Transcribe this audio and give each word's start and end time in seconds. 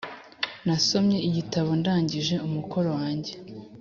nasomye 0.65 1.17
igitabo 1.29 1.69
ndangije 1.79 2.35
umukoro 2.47 2.89
wanjye. 2.99 3.33